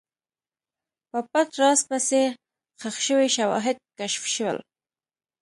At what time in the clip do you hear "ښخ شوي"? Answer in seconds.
2.81-3.29